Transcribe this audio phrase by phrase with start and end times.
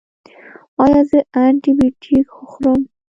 [0.83, 2.81] ایا زه انټي بیوټیک وخورم؟